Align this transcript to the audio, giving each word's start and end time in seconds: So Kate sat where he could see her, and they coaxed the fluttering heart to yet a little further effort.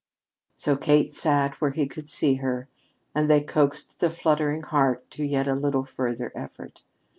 So 0.55 0.75
Kate 0.77 1.13
sat 1.13 1.61
where 1.61 1.69
he 1.69 1.85
could 1.85 2.09
see 2.09 2.37
her, 2.37 2.67
and 3.13 3.29
they 3.29 3.43
coaxed 3.43 3.99
the 3.99 4.09
fluttering 4.09 4.63
heart 4.63 5.07
to 5.11 5.23
yet 5.23 5.47
a 5.47 5.53
little 5.53 5.85
further 5.85 6.31
effort. 6.33 6.81